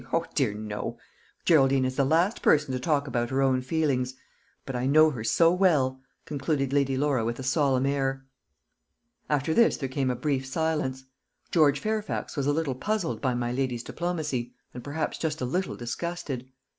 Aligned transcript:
O 0.11 0.25
dear, 0.33 0.55
no. 0.55 0.97
Geraldine 1.45 1.85
is 1.85 1.95
the 1.95 2.03
last 2.03 2.41
person 2.41 2.71
to 2.71 2.79
talk 2.79 3.05
about 3.05 3.29
her 3.29 3.43
own 3.43 3.61
feelings. 3.61 4.15
But 4.65 4.75
I 4.75 4.87
know 4.87 5.11
her 5.11 5.23
so 5.23 5.53
well," 5.53 6.01
concluded 6.25 6.73
Lady 6.73 6.97
Laura 6.97 7.23
with 7.23 7.37
a 7.37 7.43
solemn 7.43 7.85
air. 7.85 8.25
After 9.29 9.53
this 9.53 9.77
there 9.77 9.87
came 9.87 10.09
a 10.09 10.15
brief 10.15 10.43
silence. 10.47 11.03
George 11.51 11.79
Fairfax 11.79 12.35
was 12.35 12.47
a 12.47 12.51
little 12.51 12.73
puzzled 12.73 13.21
by 13.21 13.35
my 13.35 13.51
lady's 13.51 13.83
diplomacy, 13.83 14.55
and 14.73 14.83
perhaps 14.83 15.19
just 15.19 15.39
a 15.39 15.45
little 15.45 15.75
disgusted. 15.75 16.47